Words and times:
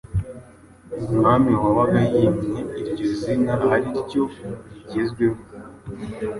Umwami 1.11 1.51
wabaga 1.63 1.99
yimye 2.11 2.59
iryo 2.79 3.05
zina 3.19 3.53
ariryo 3.73 4.01
rigezweho, 4.75 5.39